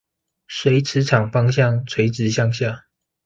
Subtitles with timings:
[0.49, 2.87] 隨磁場方向垂直向下